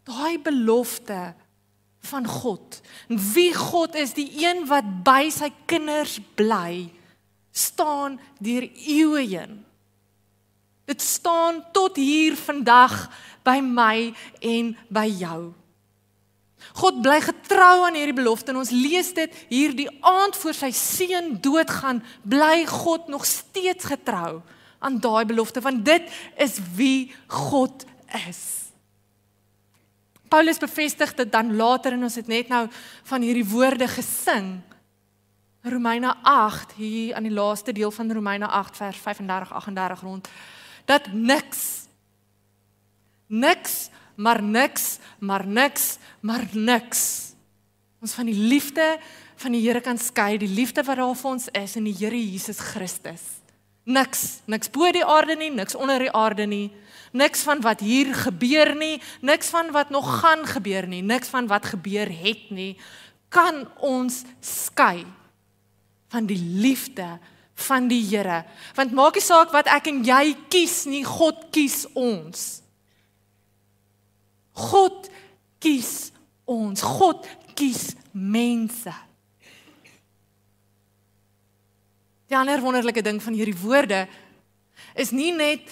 [0.05, 1.33] Daai belofte
[2.01, 2.81] van God.
[3.09, 6.91] Wie God is, die een wat by sy kinders bly,
[7.53, 9.59] staan deur eeue heen.
[10.91, 13.09] Dit staan tot hier vandag
[13.47, 14.11] by my
[14.43, 15.53] en by jou.
[16.77, 20.71] God bly getrou aan hierdie belofte en ons lees dit hier die aand voor sy
[20.77, 24.41] seun doodgaan, bly God nog steeds getrou
[24.81, 26.09] aan daai belofte want dit
[26.41, 27.85] is wie God
[28.29, 28.70] is.
[30.31, 32.69] Paulus bevestig dit dan later en ons het net nou
[33.11, 34.61] van hierdie woorde gesing.
[35.63, 40.29] Romeine 8 hier aan die laaste deel van Romeine 8 vers 35 38 rond
[40.85, 41.87] dat niks
[43.27, 47.33] niks maar niks maar niks maar niks
[48.01, 48.99] ons van die liefde
[49.37, 52.17] van die Here kan skei die liefde wat daar vir ons is in die Here
[52.17, 53.23] Jesus Christus
[53.85, 56.71] niks niks bo die aarde nie niks onder die aarde nie
[57.13, 61.47] niks van wat hier gebeur nie niks van wat nog gaan gebeur nie niks van
[61.51, 62.77] wat gebeur het nie
[63.29, 65.07] kan ons skei
[66.11, 67.19] van die liefde
[67.67, 68.45] van die Here.
[68.75, 72.63] Want maak nie saak wat ek en jy kies nie, God kies ons.
[74.71, 75.11] God
[75.63, 76.11] kies
[76.49, 76.83] ons.
[76.83, 78.95] God kies mense.
[82.31, 84.05] Die ander wonderlike ding van hierdie woorde
[84.95, 85.67] is nie net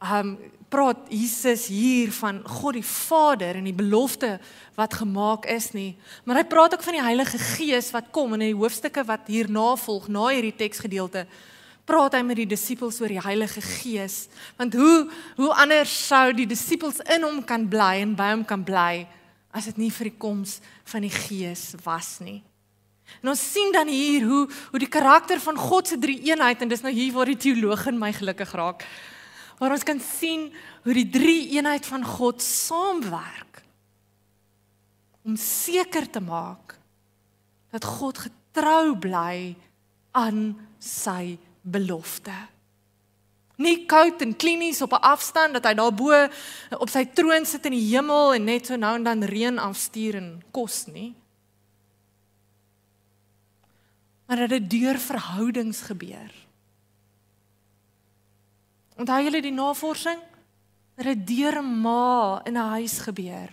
[0.00, 0.36] um
[0.70, 4.36] praat Jesus hier van God die Vader en die belofte
[4.78, 8.46] wat gemaak is nie, maar hy praat ook van die Heilige Gees wat kom in
[8.46, 11.26] die hoofstukke wat hierna volg na hierdie teksgedeelte.
[11.90, 14.28] Praat hy met die disippels oor die Heilige Gees?
[14.60, 15.08] Want hoe
[15.40, 19.08] hoe anders sou die disippels in hom kan bly en by hom kan bly
[19.50, 20.60] as dit nie vir die koms
[20.92, 22.38] van die Gees was nie?
[23.24, 26.70] En ons sien dan hier hoe hoe die karakter van God se drie eenheid en
[26.70, 28.86] dis nou hier waar die teoloog in my gelukkig raak
[29.60, 30.48] waar ons kan sien
[30.86, 33.60] hoe die drie eenheid van God saamwerk
[35.28, 36.78] om seker te maak
[37.70, 39.52] dat God getrou bly
[40.16, 42.34] aan sy belofte.
[43.60, 46.28] Nie koud en klinies op 'n afstand dat hy daarbo
[46.80, 50.16] op sy troon sit in die hemel en net so nou en dan reën afstuur
[50.16, 51.14] en kos nie.
[54.26, 56.39] Maar dat dit deur verhoudings gebeur.
[59.00, 60.20] Onthou julle die navorsing?
[60.94, 63.50] Dat dit deur 'n ma in 'n huis gebeur.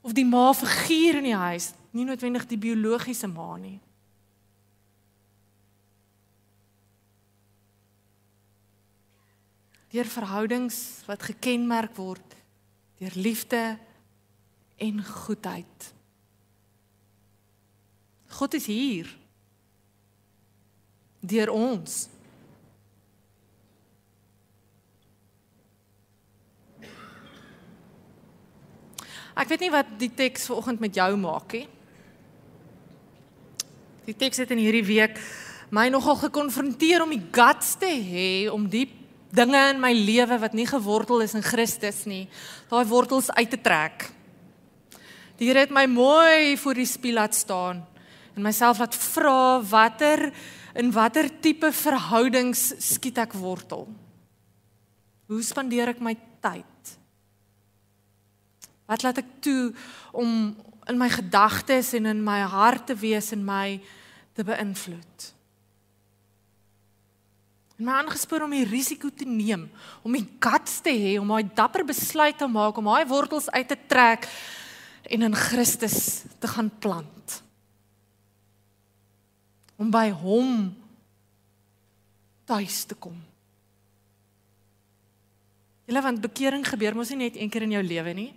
[0.00, 3.80] Of die ma figuur in die huis, nie noodwendig die biologiese ma nie.
[9.88, 12.34] Deur verhoudings wat gekenmerk word
[12.98, 13.78] deur liefde
[14.76, 15.92] en goedheid.
[18.26, 19.16] God is hier.
[21.20, 22.11] Deur ons.
[29.32, 31.66] Ek weet nie wat die teks vanoggend met jou maak nie.
[34.06, 35.20] Die teks het in hierdie week
[35.72, 38.88] my nogal gekonfronteer om die guts te hê om die
[39.32, 42.26] dinge in my lewe wat nie gewortel is in Christus nie,
[42.68, 44.10] daai wortels uit te trek.
[45.40, 47.80] Die Here het my mooi voor die spieël laat staan
[48.36, 50.28] en myself laat vra watter
[50.76, 53.86] in watter tipe verhoudings skiet ek wortel?
[55.32, 56.14] Hoe spandeer ek my
[56.44, 56.98] tyd?
[58.92, 59.72] Wat laat ek toe
[60.12, 60.52] om
[60.90, 63.78] in my gedagtes en in my hart te wees en my
[64.36, 65.28] te beïnvloed?
[67.80, 69.64] En my aangespoor om die risiko te neem,
[70.04, 73.70] om die guts te hê om daai dapper besluit te maak om daai wortels uit
[73.72, 74.28] te trek
[75.08, 77.40] en in Christus te gaan plant.
[79.80, 80.68] Om by hom
[82.46, 83.16] tuis te kom.
[85.88, 88.30] Julle want bekering gebeur mos nie net een keer in jou lewe nie.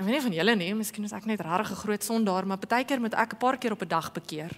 [0.00, 2.56] Ek weet nie van julle nie, miskien is ek net regtig 'n groot sondaar, maar
[2.56, 4.50] baie keer moet ek 'n paar keer op 'n dag bekeer.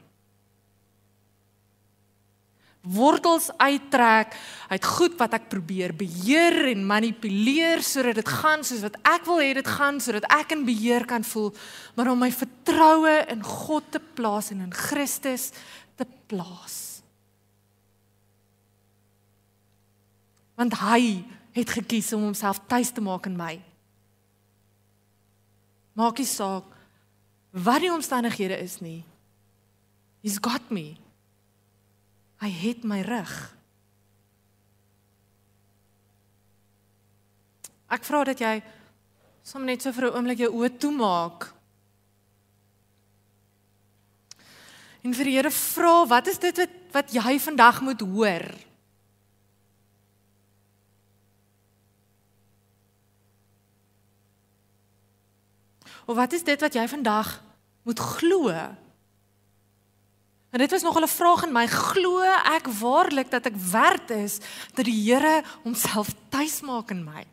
[2.83, 4.37] Wortels uittrek
[4.69, 9.39] uit goed wat ek probeer beheer en manipuleer sodat dit gaan soos wat ek wil
[9.39, 11.53] hê dit gaan sodat ek in beheer kan voel,
[11.97, 15.51] maar om my vertroue in God te plaas en in Christus
[15.97, 17.03] te plaas.
[20.55, 23.72] Want hy het gekies om homself tuis te maak in my.
[25.99, 26.69] Maak nie saak
[27.53, 29.03] wat die omstandighede is nie.
[30.25, 30.97] He's got me.
[32.41, 33.33] Hy het my rug.
[37.93, 38.55] Ek vra dat jy
[39.45, 41.53] sommer net so vir 'n oomblik jou oë toemaak.
[45.03, 48.45] En vir die Here vra, wat is dit wat wat jy vandag moet hoor?
[56.07, 57.43] Of wat is dit wat jy vandag
[57.83, 58.49] moet glo?
[60.53, 62.21] En dit was nog 'n vraag in my, glo
[62.57, 64.39] ek waarlik dat ek werd is
[64.75, 67.27] dat die Here homself tuis maak in my?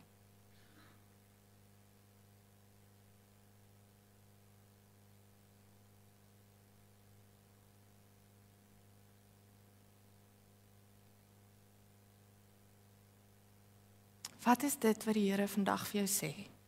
[14.42, 16.59] Wat is dit wat die Here vandag vir jou sê?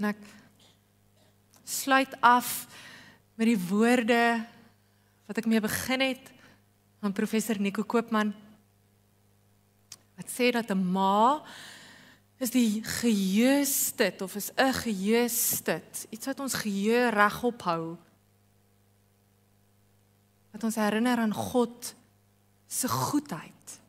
[0.00, 0.20] En ek
[1.68, 2.64] sluit af
[3.36, 4.40] met die woorde
[5.28, 6.30] wat ek mee begin het
[7.04, 8.32] van professor Nico Koopman.
[10.16, 11.44] Wat sê dat 'n ma
[12.40, 17.96] is die geheuestit of is 'n geheuestit, iets wat ons geheue regop hou.
[20.52, 21.94] Wat ons herinner aan God
[22.66, 23.80] se goedheid.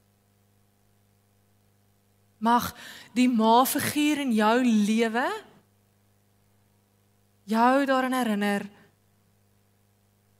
[2.38, 2.76] Mag
[3.14, 5.51] die ma figuur in jou lewe
[7.52, 8.66] jou daaraan herinner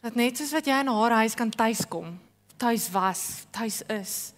[0.02, 2.20] dat net soos wat jy in haar huis kan tuiskom,
[2.58, 4.34] tuis was, tuis is,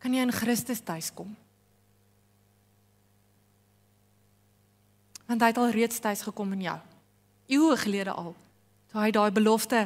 [0.00, 1.36] kan jy in Christus tuiskom.
[5.28, 6.78] Want hy het al reeds tuis gekom in jou.
[7.50, 8.34] Eeue gelede al,
[8.90, 9.80] toe hy daai belofte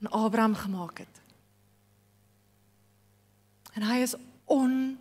[0.00, 1.14] aan Abraham gemaak het.
[3.76, 4.14] En hy is
[4.48, 4.96] oneindig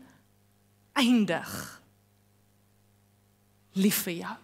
[3.75, 4.35] lief vir jou.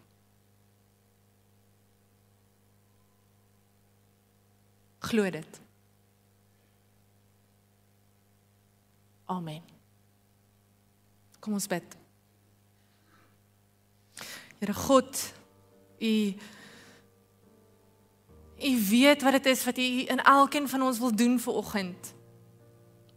[5.11, 5.59] Glo dit.
[9.31, 9.61] Amen.
[11.39, 11.97] Kom ons bid.
[14.59, 15.33] Here God,
[15.99, 16.15] U
[18.61, 22.11] U weet wat dit is wat U in elkeen van ons wil doen vir oggend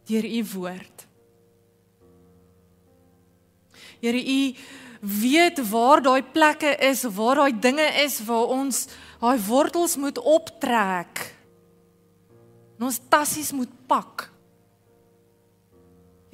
[0.09, 1.05] deur U woord.
[4.01, 4.39] Here U
[5.05, 8.85] weet waar daai plekke is, waar daai dinge is waar ons
[9.21, 11.21] daai wortels moet optrek.
[12.77, 14.27] En ons tassies moet pak.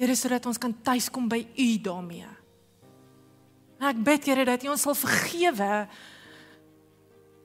[0.00, 2.30] Here sodat ons kan tuiskom by U daarmee.
[3.78, 5.72] En ek bid Here dat U ons sal vergewe.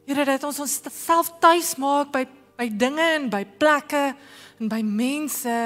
[0.08, 2.26] Here dat ons ons self tuis maak by
[2.58, 4.16] by dinge en by plekke
[4.58, 5.58] en by mense.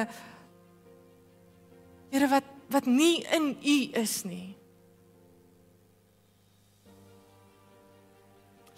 [2.12, 4.61] Here wat wat nie in U is nie.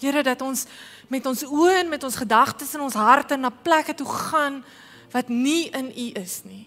[0.04, 0.66] Here dat ons
[1.08, 4.62] met ons oë en met ons gedagtes en ons harte na plekke toe gaan
[5.14, 6.66] wat nie in U is nie.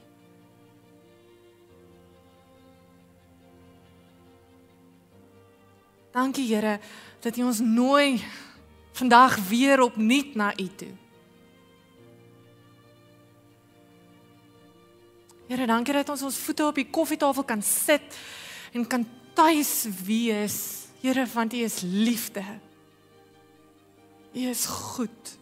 [6.16, 6.78] Dankie Here
[7.20, 8.22] dat U ons nooi
[8.96, 10.94] vandag weer opnuut na U toe.
[15.46, 18.16] Here, dankie dat ons ons voete op die koffietafel kan sit
[18.74, 19.04] en kan
[19.36, 20.56] tuis wees.
[21.02, 22.42] Here, want U is liefde.
[24.36, 25.38] U is goed.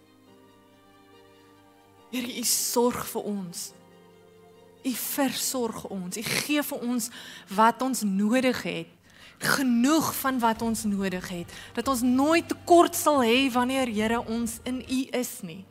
[2.14, 3.72] Here, U sorg vir ons.
[4.84, 6.16] U versorg ons.
[6.16, 7.10] U gee vir ons
[7.56, 8.92] wat ons nodig het.
[9.42, 11.58] Genoeg van wat ons nodig het.
[11.74, 15.64] Dat ons nooit tekort sal hê wanneer Here ons in U is nie.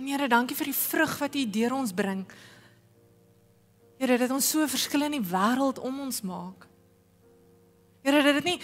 [0.00, 2.24] En Here, dankie vir die vrug wat U deur ons bring.
[4.00, 6.72] Here, dat ons so verskil in die wêreld om ons maak.
[8.04, 8.58] Here, dat dit nie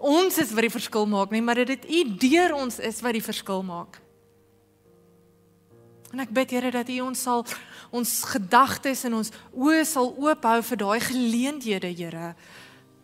[0.00, 3.12] ons is wat die verskil maak nie, maar dat dit U deur ons is wat
[3.12, 3.98] die verskil maak.
[6.10, 7.44] En ek bid Here dat U ons sal
[7.94, 12.32] ons gedagtes en ons oë sal oophou vir daai geleenthede, Here,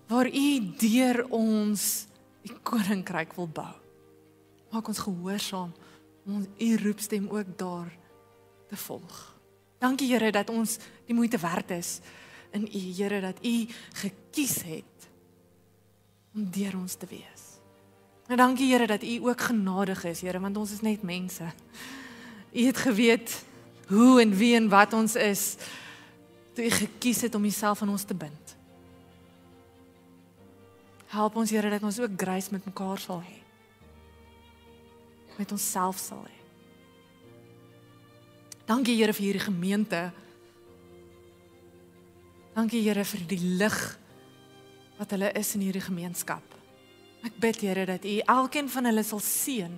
[0.08, 0.48] waar U
[0.80, 2.06] deur ons
[2.46, 3.74] die koninkryk wil bou.
[4.72, 5.74] Maak ons gehoorsaam
[6.26, 7.92] om U roepstem ook daar
[8.70, 9.16] te volg.
[9.82, 11.98] Dankie Here dat ons die moeite werd is
[12.56, 13.56] in U, Here dat U
[14.00, 14.95] gekies het
[16.36, 17.44] om deur ons te wees.
[18.28, 21.48] En dankie Here dat U ook genadig is, Here, want ons is net mense.
[22.52, 23.44] U het geweet
[23.88, 25.56] hoe en wie en wat ons is
[26.54, 28.56] toe U gekies het om Uself aan ons te bind.
[31.06, 33.36] Help ons Here dat ons ook grace met mekaar sal hê.
[35.36, 36.36] Met onsself sal hê.
[38.66, 40.10] Dankie Here vir hierdie gemeente.
[42.56, 43.78] Dankie Here vir die lig
[44.96, 46.42] wat hulle is in hierdie gemeenskap.
[47.26, 49.74] Ek bid Here dat U elkeen van hulle sal seën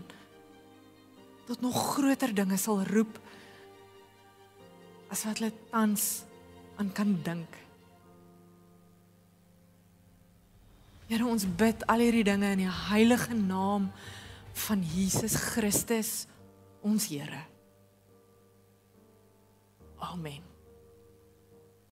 [1.48, 3.16] tot nog groter dinge sal roep
[5.08, 6.08] as wat hulle tans
[6.76, 7.56] aan kan dink.
[11.08, 13.88] Here ons bid al hierdie dinge in die heilige naam
[14.66, 16.26] van Jesus Christus
[16.84, 17.46] ons Here.
[19.98, 20.47] Amen.